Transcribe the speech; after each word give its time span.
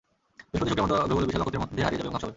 বৃহস্পতি, 0.51 0.69
শুক্রের 0.69 0.83
মতো 0.85 0.93
গ্রহগুলো 1.07 1.27
বিশাল 1.27 1.39
নক্ষত্রের 1.41 1.63
মধ্যে 1.63 1.83
হারিয়ে 1.85 1.99
যাবে 1.99 2.07
এবং 2.07 2.13
ধ্বংস 2.13 2.23
হবে। 2.25 2.29